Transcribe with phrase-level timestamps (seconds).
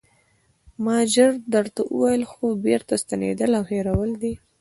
[0.83, 4.33] ما ژر درته وویل: هو بېرته ستنېدل او هېرول دي.